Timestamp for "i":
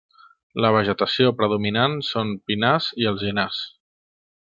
3.03-3.11